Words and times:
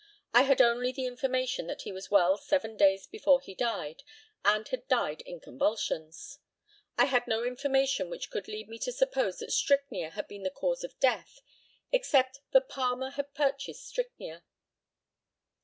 I 0.33 0.41
had 0.49 0.61
only 0.61 0.91
the 0.91 1.05
information 1.05 1.67
that 1.67 1.83
he 1.83 1.91
was 1.91 2.09
well 2.09 2.35
seven 2.35 2.75
days 2.75 3.05
before 3.05 3.39
he 3.39 3.53
died, 3.53 4.01
and 4.43 4.67
had 4.67 4.87
died 4.87 5.21
in 5.27 5.39
convulsions. 5.39 6.39
I 6.97 7.05
had 7.05 7.27
no 7.27 7.43
information 7.43 8.09
which 8.09 8.31
could 8.31 8.47
lead 8.47 8.67
me 8.67 8.79
to 8.79 8.91
suppose 8.91 9.37
that 9.37 9.51
strychnia 9.53 10.09
had 10.09 10.27
been 10.27 10.41
the 10.41 10.49
cause 10.49 10.83
of 10.83 10.99
death, 10.99 11.41
except 11.91 12.39
that 12.49 12.67
Palmer 12.67 13.11
had 13.11 13.35
purchased 13.35 13.85
strychnia. 13.87 14.43